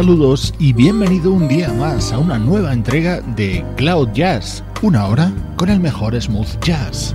Saludos 0.00 0.54
y 0.58 0.72
bienvenido 0.72 1.30
un 1.30 1.46
día 1.46 1.70
más 1.74 2.10
a 2.10 2.18
una 2.18 2.38
nueva 2.38 2.72
entrega 2.72 3.20
de 3.20 3.62
Cloud 3.76 4.08
Jazz, 4.14 4.64
una 4.80 5.06
hora 5.06 5.30
con 5.56 5.68
el 5.68 5.78
mejor 5.78 6.18
smooth 6.18 6.58
jazz. 6.64 7.14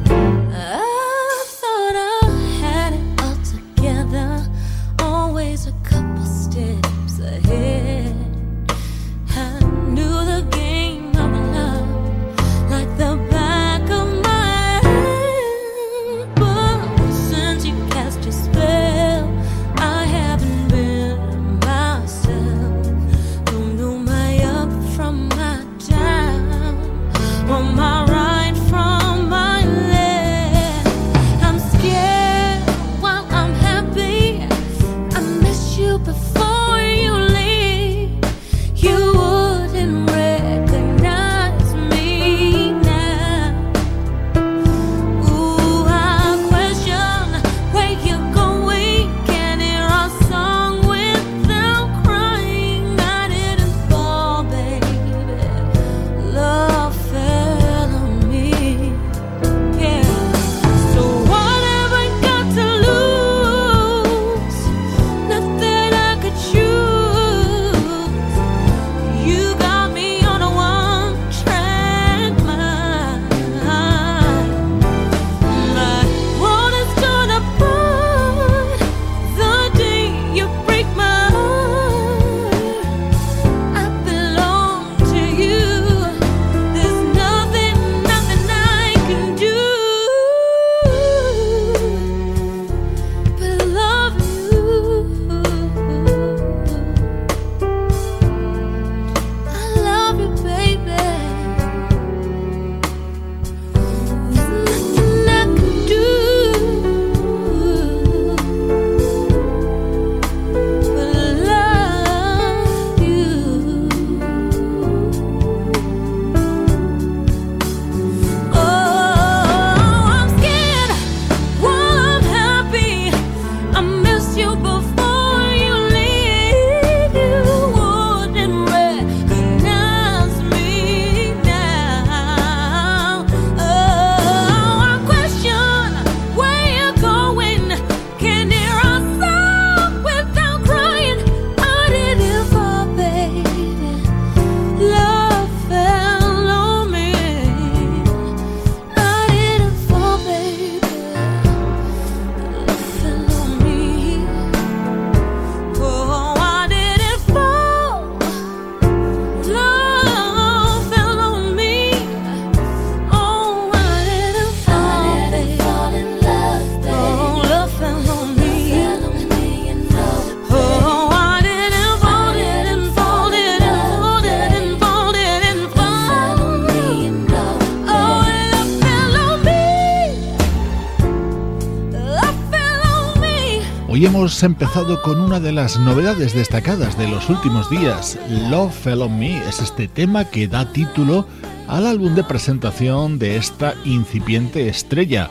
Hemos 184.15 184.44
empezado 184.44 185.01
con 185.01 185.19
una 185.19 185.42
de 185.42 185.51
las 185.51 185.77
novedades 185.77 186.33
destacadas 186.33 186.98
de 186.98 187.06
los 187.06 187.30
últimos 187.30 187.69
días. 187.69 188.18
Love 188.50 188.74
Fell 188.74 189.01
on 189.01 189.19
Me 189.19 189.38
es 189.45 189.60
este 189.60 189.90
tema 189.90 190.24
que 190.24 190.48
da 190.48 190.72
título 190.72 191.28
al 191.68 191.86
álbum 191.86 192.16
de 192.16 192.24
presentación 192.24 193.19
de 193.19 193.36
esta 193.36 193.74
incipiente 193.84 194.69
estrella, 194.69 195.30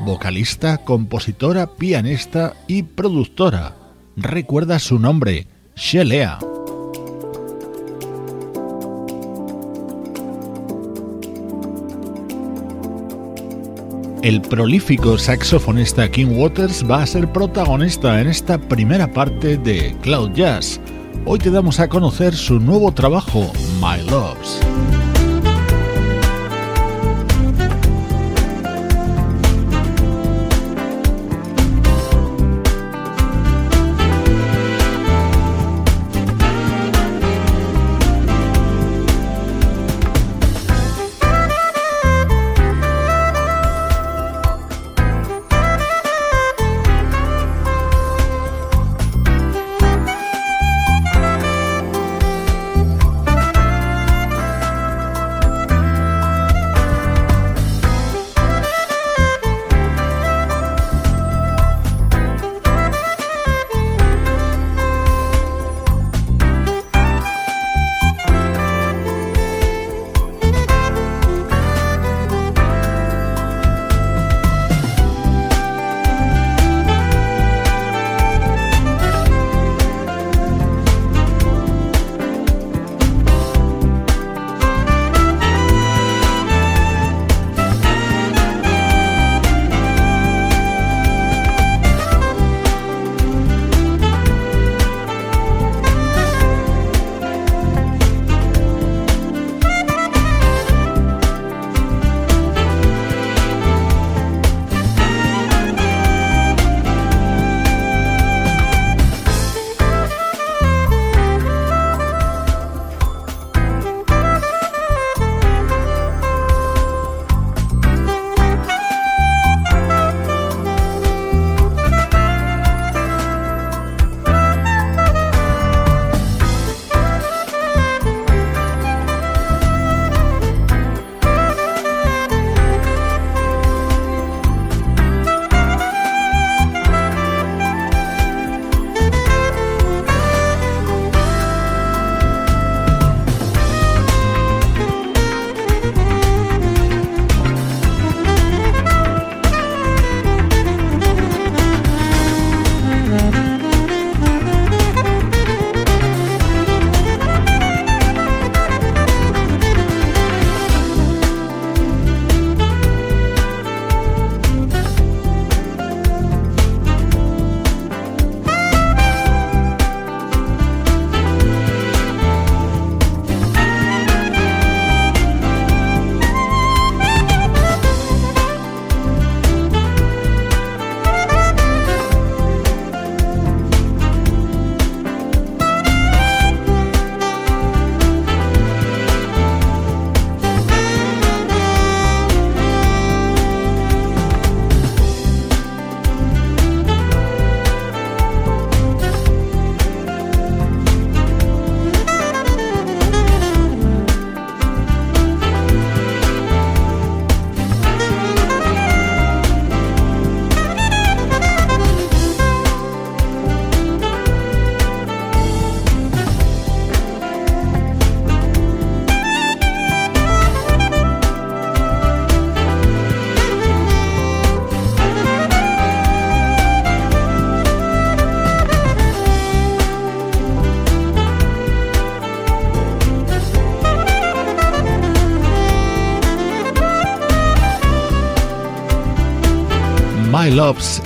vocalista, 0.00 0.78
compositora, 0.78 1.76
pianista 1.76 2.54
y 2.66 2.82
productora. 2.82 3.76
Recuerda 4.16 4.80
su 4.80 4.98
nombre, 4.98 5.46
Shelea. 5.76 6.40
El 14.24 14.40
prolífico 14.40 15.18
saxofonista 15.18 16.10
King 16.10 16.28
Waters 16.38 16.82
va 16.90 17.02
a 17.02 17.06
ser 17.06 17.30
protagonista 17.30 18.22
en 18.22 18.28
esta 18.28 18.56
primera 18.56 19.06
parte 19.06 19.58
de 19.58 19.94
Cloud 20.00 20.32
Jazz. 20.32 20.80
Hoy 21.26 21.38
te 21.38 21.50
damos 21.50 21.78
a 21.78 21.90
conocer 21.90 22.34
su 22.34 22.58
nuevo 22.58 22.90
trabajo, 22.90 23.52
My 23.82 24.02
Loves. 24.10 24.60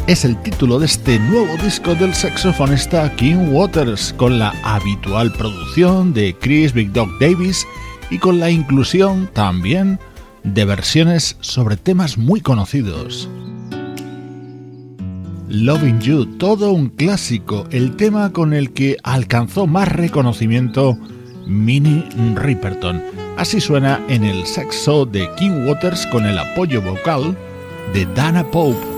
Es 0.07 0.25
el 0.25 0.41
título 0.43 0.79
de 0.79 0.87
este 0.87 1.19
nuevo 1.19 1.57
disco 1.57 1.93
del 1.97 2.15
saxofonista 2.15 3.11
King 3.17 3.49
Waters, 3.51 4.15
con 4.17 4.39
la 4.39 4.55
habitual 4.63 5.33
producción 5.33 6.15
de 6.15 6.37
Chris 6.39 6.73
Big 6.73 6.93
Dog 6.93 7.09
Davis 7.19 7.67
y 8.09 8.19
con 8.19 8.39
la 8.39 8.51
inclusión 8.51 9.29
también 9.33 9.99
de 10.45 10.65
versiones 10.65 11.37
sobre 11.41 11.77
temas 11.77 12.17
muy 12.17 12.41
conocidos. 12.41 13.29
Loving 15.49 15.99
You, 16.03 16.27
todo 16.39 16.71
un 16.71 16.91
clásico, 16.91 17.67
el 17.73 17.97
tema 17.97 18.31
con 18.33 18.53
el 18.53 18.73
que 18.73 18.97
alcanzó 19.03 19.67
más 19.67 19.89
reconocimiento 19.89 20.97
Minnie 21.49 22.09
Riperton. 22.37 23.03
Así 23.37 23.61
suena 23.61 24.01
en 24.09 24.23
el 24.23 24.47
saxo 24.47 25.05
de 25.05 25.29
King 25.35 25.67
Waters 25.67 26.07
con 26.07 26.27
el 26.27 26.39
apoyo 26.39 26.81
vocal 26.81 27.37
de 27.93 28.07
Dana 28.15 28.45
Pope. 28.45 28.98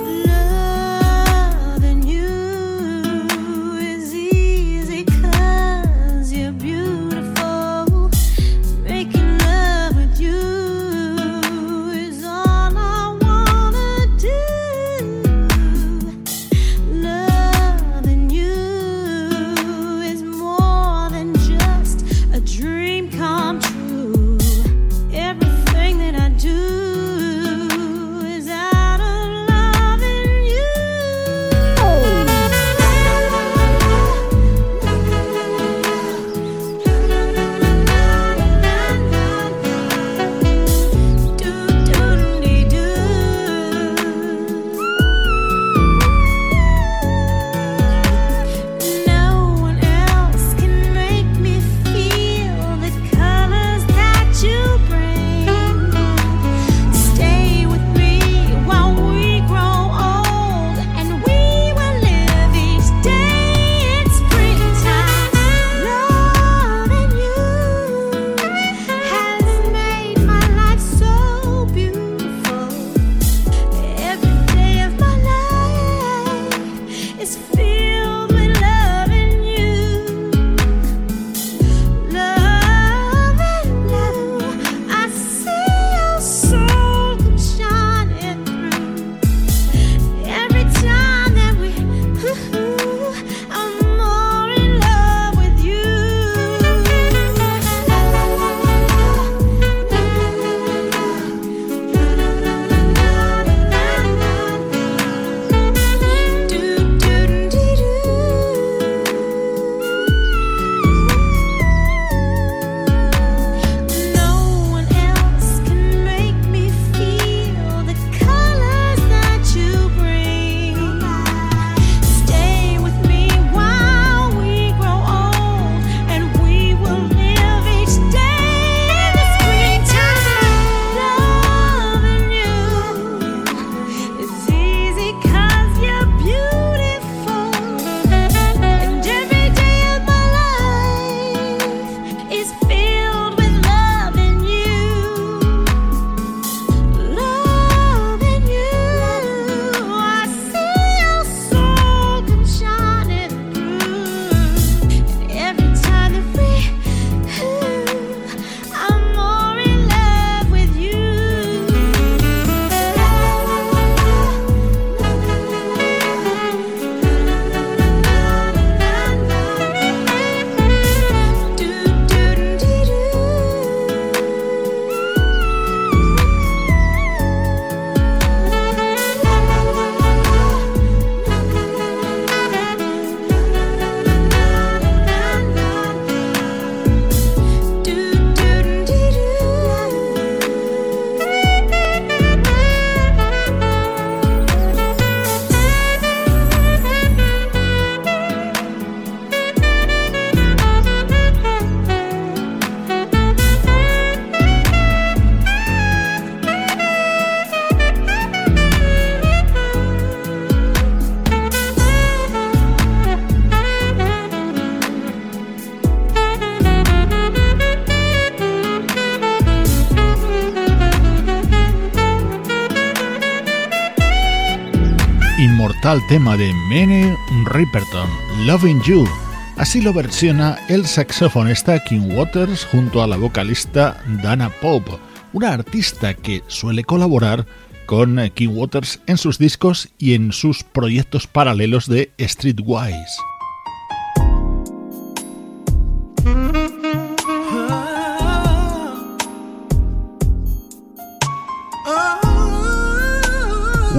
Al 225.91 226.07
tema 226.07 226.37
de 226.37 226.55
Mene 226.69 227.17
Riperton, 227.47 228.09
Loving 228.47 228.81
You. 228.83 229.09
Así 229.57 229.81
lo 229.81 229.93
versiona 229.93 230.57
el 230.69 230.87
saxofonista 230.87 231.83
King 231.83 232.13
Waters 232.15 232.65
junto 232.67 233.03
a 233.03 233.09
la 233.09 233.17
vocalista 233.17 234.01
Dana 234.23 234.51
Pope, 234.51 234.93
una 235.33 235.53
artista 235.53 236.15
que 236.15 236.45
suele 236.47 236.85
colaborar 236.85 237.45
con 237.87 238.21
King 238.35 238.51
Waters 238.53 239.01
en 239.09 239.19
sus 239.19 239.37
discos 239.37 239.89
y 239.99 240.15
en 240.15 240.31
sus 240.31 240.63
proyectos 240.63 241.27
paralelos 241.27 241.89
de 241.89 242.13
Streetwise. 242.21 243.30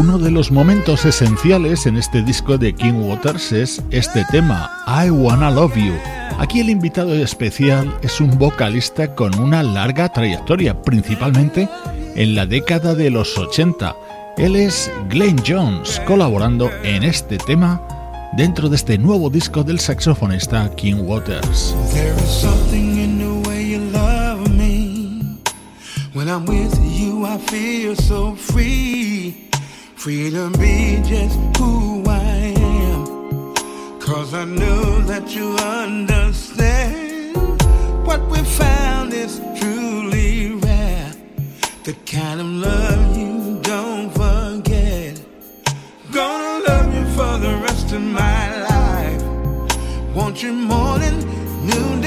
Uno 0.01 0.17
de 0.17 0.31
los 0.31 0.51
momentos 0.51 1.05
esenciales 1.05 1.85
en 1.85 1.95
este 1.95 2.23
disco 2.23 2.57
de 2.57 2.73
King 2.73 3.03
Waters 3.03 3.51
es 3.51 3.83
este 3.91 4.25
tema, 4.31 4.83
I 4.87 5.11
Wanna 5.11 5.51
Love 5.51 5.75
You. 5.75 5.93
Aquí 6.39 6.59
el 6.59 6.71
invitado 6.71 7.13
especial 7.13 7.95
es 8.01 8.19
un 8.19 8.35
vocalista 8.39 9.13
con 9.13 9.37
una 9.39 9.61
larga 9.61 10.09
trayectoria, 10.09 10.81
principalmente 10.81 11.69
en 12.15 12.33
la 12.33 12.47
década 12.47 12.95
de 12.95 13.11
los 13.11 13.37
80. 13.37 13.95
Él 14.37 14.55
es 14.55 14.91
Glenn 15.07 15.39
Jones, 15.47 16.01
colaborando 16.07 16.71
en 16.81 17.03
este 17.03 17.37
tema 17.37 17.79
dentro 18.35 18.69
de 18.69 18.77
este 18.77 18.97
nuevo 18.97 19.29
disco 19.29 19.63
del 19.63 19.79
saxofonista 19.79 20.67
King 20.75 21.03
Waters. 21.03 21.75
Free 30.01 30.31
to 30.31 30.49
be 30.57 30.99
just 31.03 31.37
who 31.57 32.03
I 32.07 32.55
am. 32.57 33.53
Cause 33.99 34.33
I 34.33 34.45
know 34.45 34.99
that 35.01 35.35
you 35.35 35.55
understand. 35.57 37.37
What 38.03 38.27
we 38.31 38.39
found 38.39 39.13
is 39.13 39.39
truly 39.59 40.55
rare. 40.55 41.11
The 41.83 41.93
kind 42.07 42.39
of 42.41 42.47
love 42.47 43.15
you 43.15 43.59
don't 43.61 44.09
forget. 44.09 45.21
Gonna 46.11 46.65
love 46.67 46.95
you 46.95 47.05
for 47.13 47.37
the 47.37 47.61
rest 47.61 47.91
of 47.93 48.01
my 48.01 48.63
life. 48.63 50.15
Want 50.15 50.41
you 50.41 50.51
morning, 50.51 51.19
noonday, 51.63 51.91
and 51.91 52.00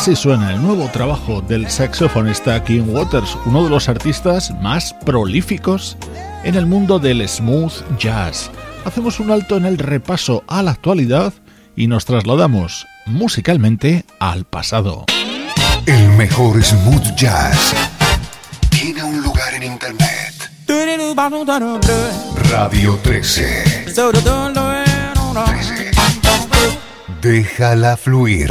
Así 0.00 0.16
suena 0.16 0.54
el 0.54 0.62
nuevo 0.62 0.88
trabajo 0.88 1.42
del 1.42 1.68
saxofonista 1.68 2.64
King 2.64 2.84
Waters, 2.86 3.36
uno 3.44 3.64
de 3.64 3.68
los 3.68 3.86
artistas 3.90 4.50
más 4.62 4.94
prolíficos 5.04 5.98
en 6.42 6.54
el 6.54 6.64
mundo 6.64 6.98
del 6.98 7.28
smooth 7.28 7.98
jazz. 7.98 8.50
Hacemos 8.86 9.20
un 9.20 9.30
alto 9.30 9.58
en 9.58 9.66
el 9.66 9.76
repaso 9.76 10.42
a 10.46 10.62
la 10.62 10.70
actualidad 10.70 11.34
y 11.76 11.86
nos 11.86 12.06
trasladamos 12.06 12.86
musicalmente 13.04 14.06
al 14.18 14.46
pasado. 14.46 15.04
El 15.84 16.08
mejor 16.12 16.64
smooth 16.64 17.14
jazz 17.14 17.74
tiene 18.70 19.02
un 19.02 19.20
lugar 19.20 19.52
en 19.52 19.64
internet. 19.64 20.50
Radio 22.50 22.98
13. 23.02 23.84
Déjala 27.20 27.98
fluir. 27.98 28.50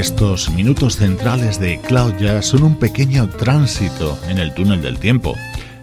Estos 0.00 0.48
minutos 0.48 0.96
centrales 0.96 1.60
de 1.60 1.78
Cloud 1.78 2.14
Jazz 2.18 2.46
son 2.46 2.62
un 2.62 2.76
pequeño 2.76 3.28
tránsito 3.28 4.18
en 4.30 4.38
el 4.38 4.54
túnel 4.54 4.80
del 4.80 4.98
tiempo 4.98 5.36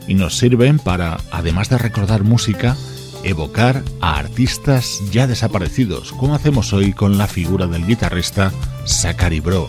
y 0.08 0.16
nos 0.16 0.36
sirven 0.36 0.80
para, 0.80 1.20
además 1.30 1.70
de 1.70 1.78
recordar 1.78 2.24
música, 2.24 2.76
evocar 3.24 3.84
a 4.02 4.18
artistas 4.18 5.04
ya 5.12 5.28
desaparecidos, 5.28 6.14
como 6.14 6.34
hacemos 6.34 6.74
hoy 6.74 6.94
con 6.94 7.20
la 7.20 7.28
figura 7.28 7.68
del 7.68 7.86
guitarrista 7.86 8.52
Zachary 8.88 9.40
Bro. 9.40 9.68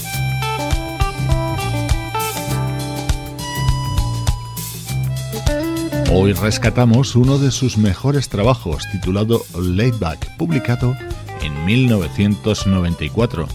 Hoy 6.11 6.33
rescatamos 6.33 7.17
uno 7.17 7.37
de 7.39 7.51
sus 7.51 7.77
mejores 7.77 8.31
trabajos 8.31 8.85
titulado 8.93 9.45
Laidback, 9.61 10.39
publicado 10.39 10.97
en 11.43 11.67
1994 11.67 13.47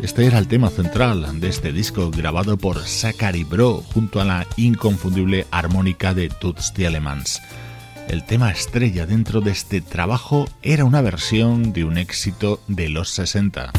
este 0.00 0.26
era 0.26 0.38
el 0.38 0.48
tema 0.48 0.68
central 0.70 1.40
de 1.40 1.48
este 1.48 1.72
disco 1.72 2.10
grabado 2.10 2.56
por 2.56 2.78
Zachary 2.78 3.44
Bro 3.44 3.82
junto 3.92 4.20
a 4.20 4.24
la 4.24 4.46
inconfundible 4.56 5.46
armónica 5.50 6.14
de 6.14 6.28
Toots 6.28 6.72
Elements. 6.76 7.42
El 8.08 8.24
tema 8.24 8.50
estrella 8.50 9.06
dentro 9.06 9.40
de 9.40 9.50
este 9.50 9.80
trabajo 9.80 10.48
era 10.62 10.84
una 10.84 11.00
versión 11.00 11.72
de 11.72 11.84
un 11.84 11.98
éxito 11.98 12.60
de 12.68 12.88
los 12.88 13.10
60. 13.10 13.72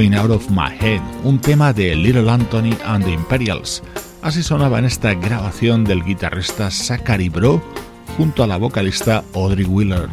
Going 0.00 0.14
Out 0.14 0.30
of 0.30 0.48
My 0.48 0.74
Head, 0.80 1.02
un 1.24 1.38
tema 1.38 1.74
de 1.74 1.94
Little 1.94 2.30
Anthony 2.30 2.74
and 2.86 3.04
the 3.04 3.12
Imperials. 3.12 3.82
Así 4.22 4.42
sonaba 4.42 4.78
en 4.78 4.86
esta 4.86 5.12
grabación 5.12 5.84
del 5.84 6.02
guitarrista 6.02 6.70
Zachary 6.70 7.28
Bro 7.28 7.62
junto 8.16 8.42
a 8.42 8.46
la 8.46 8.56
vocalista 8.56 9.22
Audrey 9.34 9.66
Wheeler. 9.66 10.08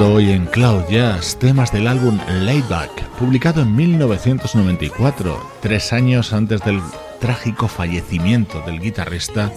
Hoy 0.00 0.30
en 0.30 0.46
Cloud 0.46 0.84
Jazz, 0.88 1.36
temas 1.40 1.72
del 1.72 1.88
álbum 1.88 2.18
Layback, 2.28 3.02
publicado 3.18 3.62
en 3.62 3.74
1994, 3.74 5.50
tres 5.60 5.92
años 5.92 6.32
antes 6.32 6.60
del 6.62 6.80
trágico 7.20 7.66
fallecimiento 7.66 8.60
del 8.60 8.80
guitarrista 8.80 9.50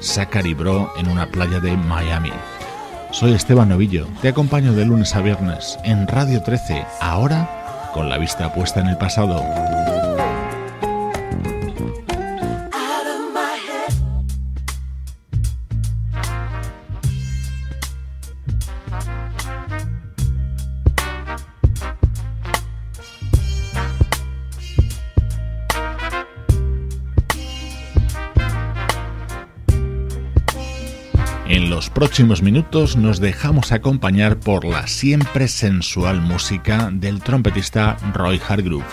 Zachary 0.00 0.54
Bro 0.54 0.92
en 0.98 1.08
una 1.08 1.26
playa 1.26 1.58
de 1.58 1.76
Miami. 1.76 2.32
Soy 3.10 3.32
Esteban 3.32 3.70
Novillo, 3.70 4.06
te 4.22 4.28
acompaño 4.28 4.72
de 4.72 4.84
lunes 4.84 5.16
a 5.16 5.20
viernes 5.20 5.76
en 5.82 6.06
Radio 6.06 6.42
13, 6.42 6.86
ahora 7.00 7.90
con 7.92 8.08
la 8.08 8.18
vista 8.18 8.54
puesta 8.54 8.80
en 8.80 8.86
el 8.86 8.98
pasado. 8.98 9.42
Próximos 31.86 32.42
minutos 32.42 32.96
nos 32.96 33.20
dejamos 33.20 33.70
acompañar 33.70 34.40
por 34.40 34.64
la 34.64 34.88
siempre 34.88 35.46
sensual 35.46 36.20
música 36.20 36.90
del 36.92 37.20
trompetista 37.20 37.96
Roy 38.12 38.40
Hargrove. 38.48 38.84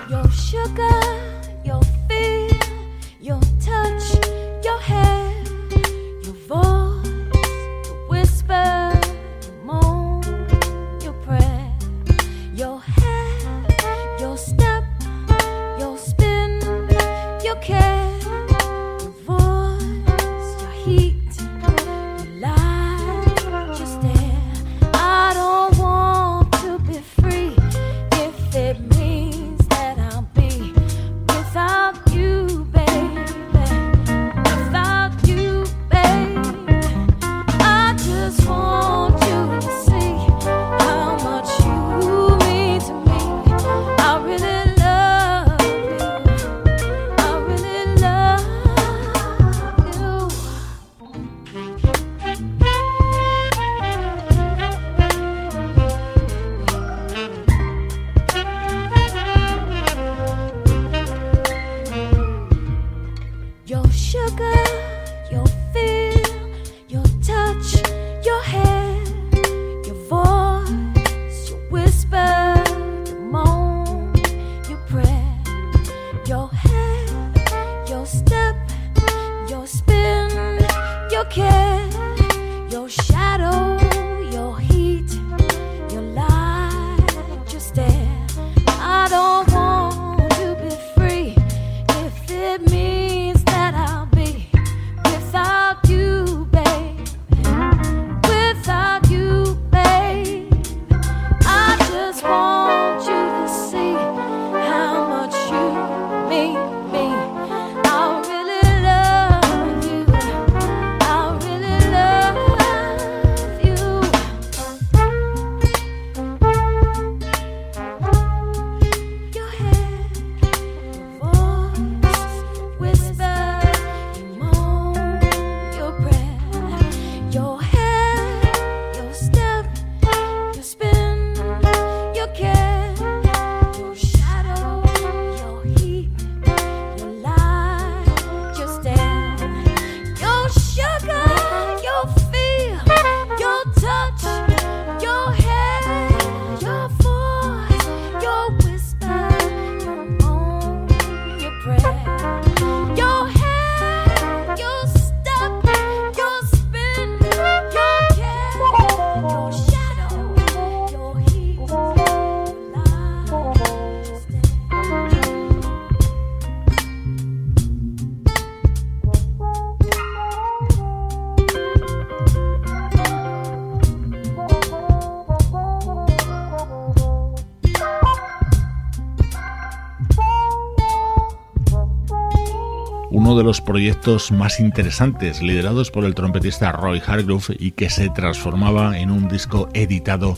Proyectos 183.76 184.32
más 184.32 184.62
interesantes 184.62 185.42
liderados 185.42 185.92
por 185.92 186.06
el 186.06 186.16
trompetista 186.16 186.72
Roy 186.72 187.02
Hargrove 187.06 187.58
y 187.60 187.72
que 187.72 187.90
se 187.90 188.10
transformaba 188.10 188.98
en 188.98 189.12
un 189.12 189.28
disco 189.28 189.68
editado 189.74 190.38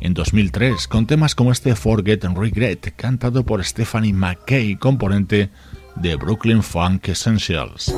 en 0.00 0.14
2003 0.14 0.88
con 0.88 1.06
temas 1.06 1.34
como 1.34 1.52
este 1.52 1.76
Forget 1.76 2.24
and 2.24 2.38
Regret 2.38 2.94
cantado 2.96 3.44
por 3.44 3.62
Stephanie 3.62 4.14
McKay, 4.14 4.76
componente 4.76 5.50
de 5.96 6.16
Brooklyn 6.16 6.62
Funk 6.62 7.08
Essentials. 7.08 7.94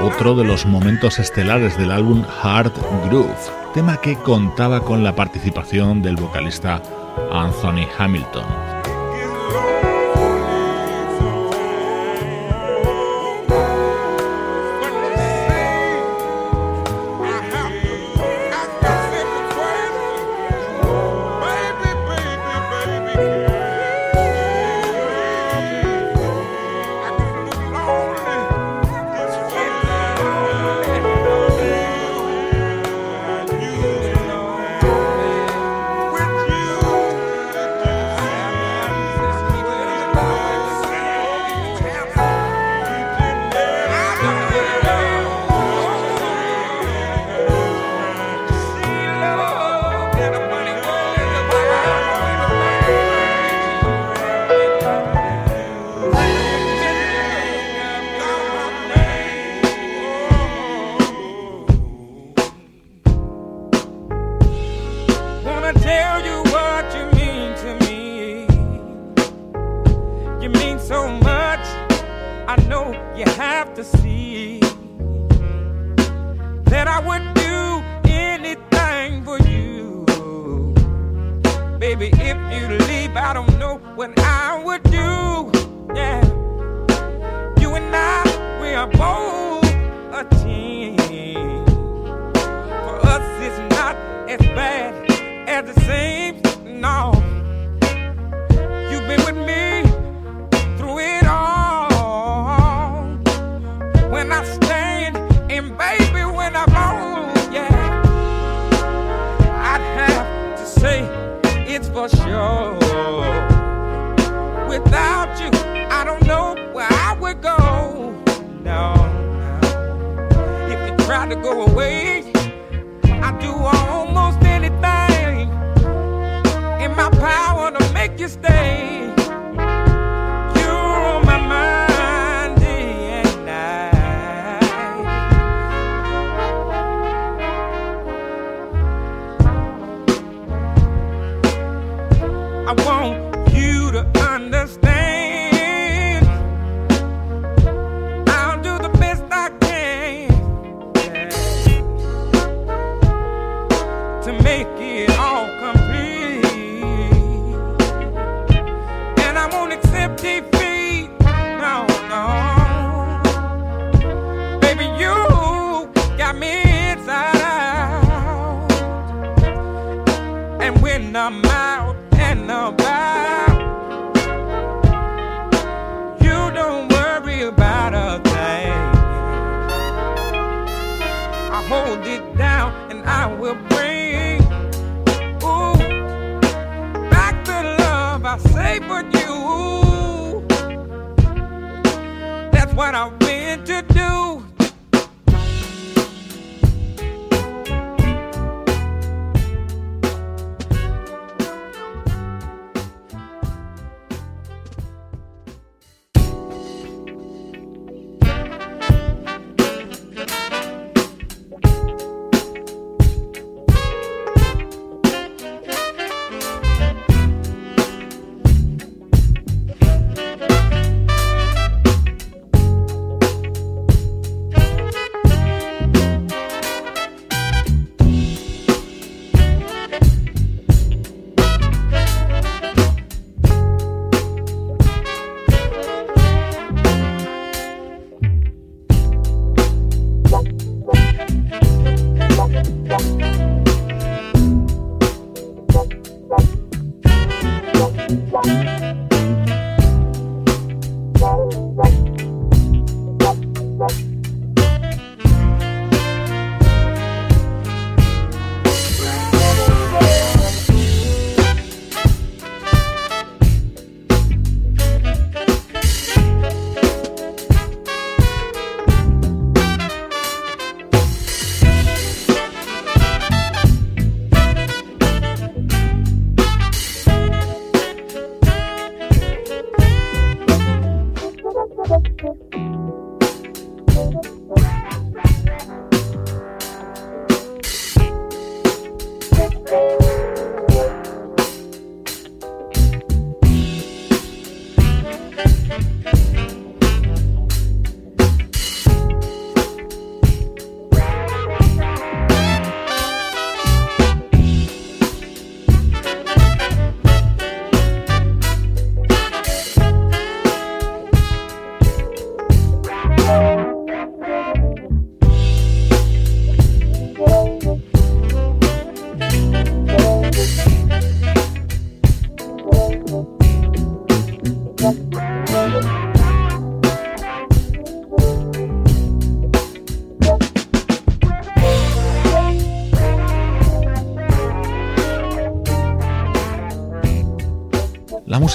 Otro 0.00 0.36
de 0.36 0.44
los 0.44 0.64
momentos 0.64 1.18
estelares 1.18 1.76
del 1.76 1.90
álbum 1.90 2.22
Hard 2.40 2.72
Groove, 3.08 3.34
tema 3.74 4.00
que 4.00 4.14
contaba 4.14 4.84
con 4.84 5.02
la 5.02 5.16
participación 5.16 6.02
del 6.02 6.14
vocalista 6.14 6.80
Anthony 7.32 7.84
Hamilton. 7.98 8.67
Oh. 9.50 9.87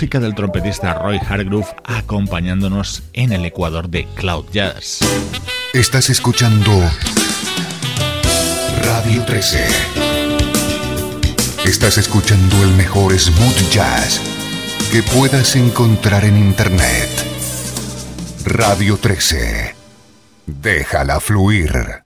música 0.03 0.19
del 0.19 0.35
trompetista 0.35 0.95
Roy 0.95 1.17
Hargrove 1.17 1.65
acompañándonos 1.85 3.03
en 3.13 3.31
el 3.31 3.45
Ecuador 3.45 3.87
de 3.87 4.05
Cloud 4.15 4.47
Jazz. 4.51 4.99
Estás 5.73 6.09
escuchando 6.09 6.73
Radio 8.83 9.23
13. 9.23 9.65
Estás 11.63 11.97
escuchando 11.97 12.63
el 12.63 12.71
mejor 12.71 13.17
smooth 13.17 13.71
jazz 13.71 14.19
que 14.91 15.03
puedas 15.03 15.55
encontrar 15.55 16.25
en 16.25 16.37
Internet. 16.37 17.09
Radio 18.43 18.97
13. 18.97 19.73
Déjala 20.47 21.21
fluir. 21.21 22.02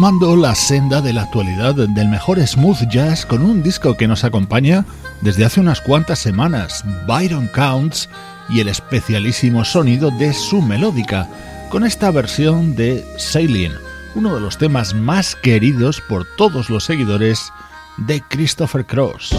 Retomando 0.00 0.34
la 0.34 0.54
senda 0.54 1.02
de 1.02 1.12
la 1.12 1.24
actualidad 1.24 1.74
del 1.74 2.08
mejor 2.08 2.40
smooth 2.40 2.88
jazz 2.88 3.26
con 3.26 3.42
un 3.42 3.62
disco 3.62 3.98
que 3.98 4.08
nos 4.08 4.24
acompaña 4.24 4.86
desde 5.20 5.44
hace 5.44 5.60
unas 5.60 5.82
cuantas 5.82 6.18
semanas, 6.18 6.82
Byron 7.06 7.48
Counts 7.48 8.08
y 8.48 8.60
el 8.60 8.68
especialísimo 8.68 9.62
sonido 9.62 10.10
de 10.10 10.32
su 10.32 10.62
melódica, 10.62 11.28
con 11.68 11.84
esta 11.84 12.10
versión 12.10 12.74
de 12.74 13.04
Sailing, 13.18 13.74
uno 14.14 14.34
de 14.34 14.40
los 14.40 14.56
temas 14.56 14.94
más 14.94 15.36
queridos 15.36 16.00
por 16.00 16.24
todos 16.38 16.70
los 16.70 16.84
seguidores 16.84 17.52
de 17.98 18.22
Christopher 18.22 18.86
Cross. 18.86 19.34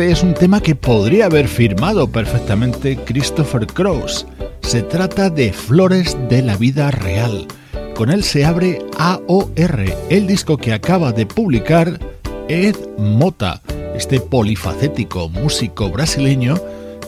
Este 0.00 0.12
es 0.12 0.22
un 0.22 0.32
tema 0.32 0.62
que 0.62 0.74
podría 0.74 1.26
haber 1.26 1.46
firmado 1.46 2.10
perfectamente 2.10 2.96
Christopher 2.96 3.66
Cross. 3.66 4.26
Se 4.62 4.80
trata 4.80 5.28
de 5.28 5.52
Flores 5.52 6.16
de 6.30 6.40
la 6.40 6.56
Vida 6.56 6.90
Real. 6.90 7.46
Con 7.94 8.10
él 8.10 8.24
se 8.24 8.46
abre 8.46 8.78
AOR, 8.96 9.84
el 10.08 10.26
disco 10.26 10.56
que 10.56 10.72
acaba 10.72 11.12
de 11.12 11.26
publicar 11.26 12.00
Ed 12.48 12.76
Mota, 12.96 13.60
este 13.94 14.20
polifacético 14.20 15.28
músico 15.28 15.90
brasileño 15.90 16.54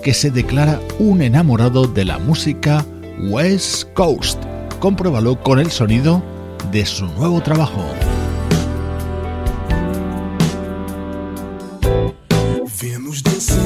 que 0.02 0.12
se 0.12 0.30
declara 0.30 0.78
un 0.98 1.22
enamorado 1.22 1.86
de 1.86 2.04
la 2.04 2.18
música 2.18 2.84
West 3.30 3.90
Coast. 3.94 4.38
Compruébalo 4.80 5.40
con 5.42 5.58
el 5.58 5.70
sonido 5.70 6.22
de 6.70 6.84
su 6.84 7.06
nuevo 7.06 7.40
trabajo. 7.40 7.86
Vamos 13.12 13.20
dançar. 13.20 13.61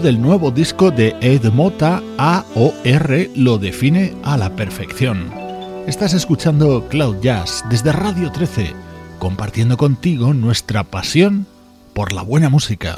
Del 0.00 0.20
nuevo 0.20 0.50
disco 0.50 0.90
de 0.90 1.14
Ed 1.20 1.44
Mota, 1.52 2.02
AOR, 2.18 3.28
lo 3.34 3.58
define 3.58 4.14
a 4.24 4.36
la 4.36 4.50
perfección. 4.54 5.30
Estás 5.86 6.12
escuchando 6.12 6.86
Cloud 6.88 7.20
Jazz 7.20 7.64
desde 7.70 7.92
Radio 7.92 8.30
13, 8.30 8.74
compartiendo 9.18 9.76
contigo 9.76 10.34
nuestra 10.34 10.84
pasión 10.84 11.46
por 11.94 12.12
la 12.12 12.22
buena 12.22 12.48
música. 12.48 12.94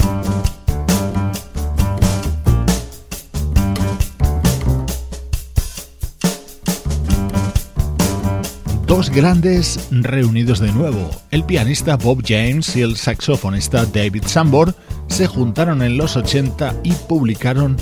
Dos 8.86 9.10
grandes 9.10 9.88
reunidos 9.90 10.58
de 10.58 10.72
nuevo. 10.72 11.10
El 11.30 11.44
pianista 11.44 11.96
Bob 11.96 12.22
James 12.26 12.74
y 12.74 12.82
el 12.82 12.96
saxofonista 12.96 13.84
David 13.84 14.24
Sambor 14.26 14.74
se 15.08 15.26
juntaron 15.26 15.82
en 15.82 15.96
los 15.96 16.16
80 16.16 16.76
y 16.84 16.92
publicaron 16.92 17.76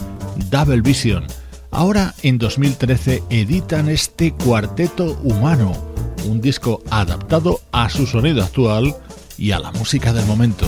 Double 0.50 0.80
Vision. 0.80 1.26
Ahora, 1.70 2.14
en 2.22 2.38
2013, 2.38 3.22
editan 3.28 3.88
este 3.88 4.32
Cuarteto 4.32 5.18
Humano, 5.22 5.72
un 6.26 6.40
disco 6.40 6.82
adaptado 6.90 7.60
a 7.72 7.90
su 7.90 8.06
sonido 8.06 8.42
actual 8.42 8.96
y 9.36 9.50
a 9.50 9.58
la 9.58 9.72
música 9.72 10.12
del 10.12 10.24
momento. 10.26 10.66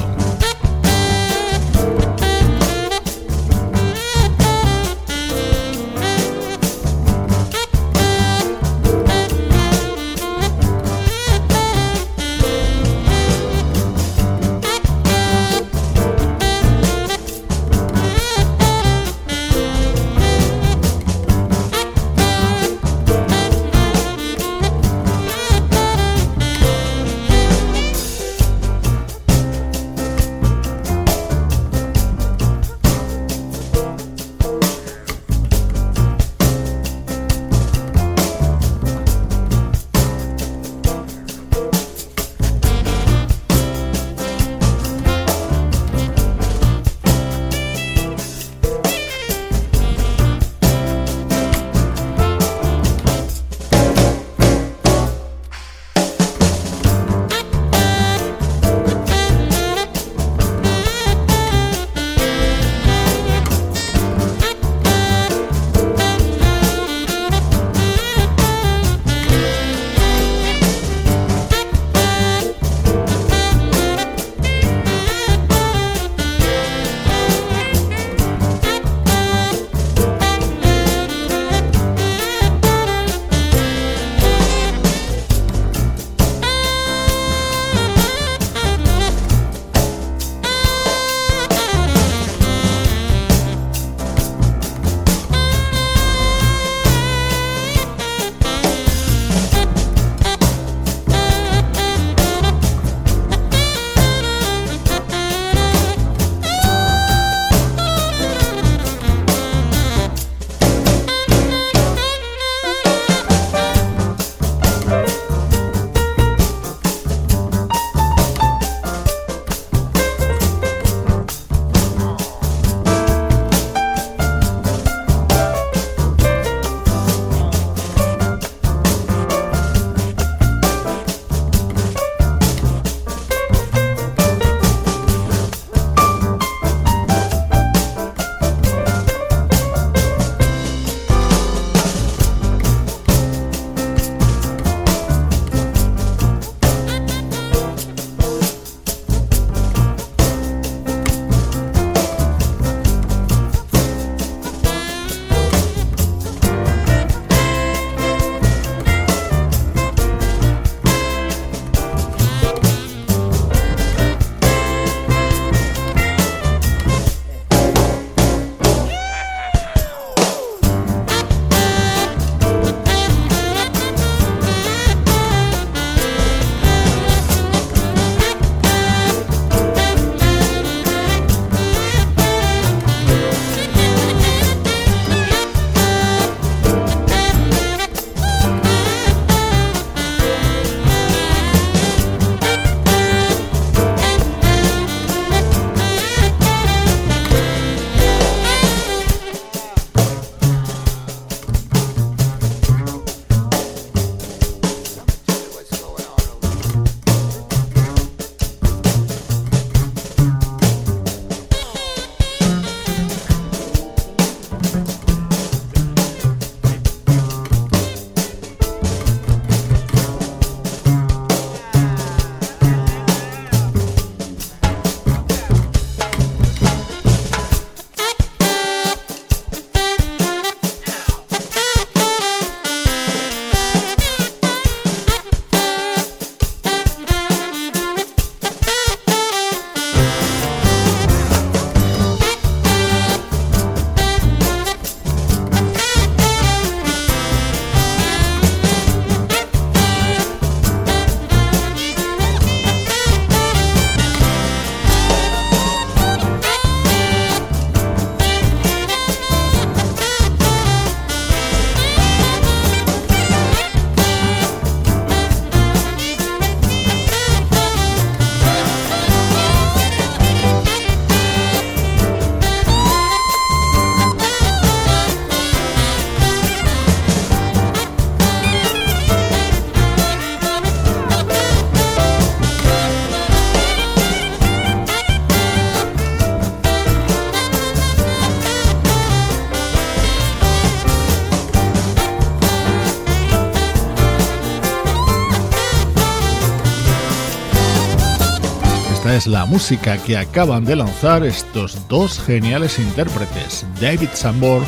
La 299.29 299.45
música 299.45 299.99
que 299.99 300.17
acaban 300.17 300.65
de 300.65 300.75
lanzar 300.75 301.25
estos 301.25 301.87
dos 301.89 302.19
geniales 302.19 302.79
intérpretes, 302.79 303.67
David 303.79 304.09
Sambor 304.15 304.63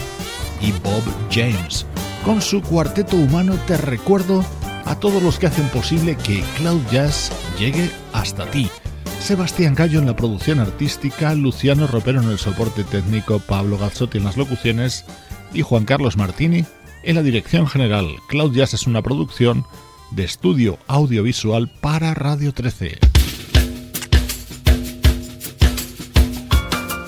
y 0.60 0.72
Bob 0.72 1.02
James. 1.30 1.86
Con 2.24 2.42
su 2.42 2.60
cuarteto 2.60 3.16
humano 3.16 3.54
te 3.66 3.78
recuerdo 3.78 4.44
a 4.84 4.96
todos 4.96 5.22
los 5.22 5.38
que 5.38 5.46
hacen 5.46 5.66
posible 5.68 6.14
que 6.16 6.42
Cloud 6.58 6.82
Jazz 6.92 7.32
llegue 7.58 7.90
hasta 8.12 8.44
ti. 8.50 8.68
Sebastián 9.20 9.74
Gallo 9.74 9.98
en 9.98 10.06
la 10.06 10.16
producción 10.16 10.60
artística, 10.60 11.34
Luciano 11.34 11.86
Ropero 11.86 12.20
en 12.20 12.28
el 12.28 12.38
soporte 12.38 12.84
técnico, 12.84 13.38
Pablo 13.38 13.78
Gazzotti 13.78 14.18
en 14.18 14.24
las 14.24 14.36
locuciones 14.36 15.06
y 15.54 15.62
Juan 15.62 15.86
Carlos 15.86 16.18
Martini 16.18 16.66
en 17.02 17.14
la 17.14 17.22
dirección 17.22 17.66
general. 17.66 18.06
Cloud 18.28 18.54
Jazz 18.54 18.74
es 18.74 18.86
una 18.86 19.00
producción 19.00 19.64
de 20.10 20.24
estudio 20.24 20.78
audiovisual 20.86 21.70
para 21.80 22.12
Radio 22.12 22.52
13. 22.52 23.09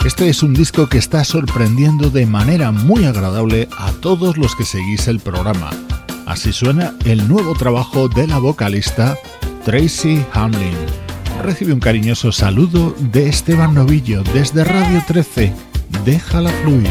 Este 0.04 0.28
es 0.28 0.42
un 0.42 0.52
disco 0.52 0.88
que 0.88 0.98
está 0.98 1.22
sorprendiendo 1.22 2.10
de 2.10 2.26
manera 2.26 2.72
muy 2.72 3.04
agradable 3.04 3.68
a 3.78 3.92
todos 3.92 4.36
los 4.36 4.56
que 4.56 4.64
seguís 4.64 5.06
el 5.06 5.20
programa. 5.20 5.70
Así 6.26 6.52
suena 6.52 6.92
el 7.04 7.28
nuevo 7.28 7.54
trabajo 7.54 8.08
de 8.08 8.26
la 8.26 8.38
vocalista 8.38 9.16
Tracy 9.64 10.24
Hamlin. 10.32 10.74
Recibe 11.44 11.72
un 11.72 11.78
cariñoso 11.78 12.32
saludo 12.32 12.96
de 12.98 13.28
Esteban 13.28 13.74
Novillo 13.74 14.24
desde 14.34 14.64
Radio 14.64 15.04
13. 15.06 15.52
Déjala 16.04 16.50
fluir. 16.50 16.90